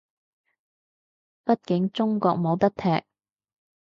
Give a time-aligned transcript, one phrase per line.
[1.45, 3.03] 畢竟中國冇得踢